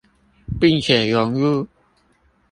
[0.59, 1.67] 並且融入